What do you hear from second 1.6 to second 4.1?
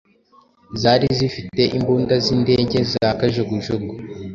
imbunda z'indege za Kajugujugu